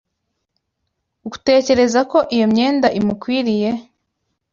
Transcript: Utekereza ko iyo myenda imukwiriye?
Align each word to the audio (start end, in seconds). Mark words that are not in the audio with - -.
Utekereza 1.29 1.99
ko 2.11 2.17
iyo 2.35 2.45
myenda 2.51 2.87
imukwiriye? 2.99 3.69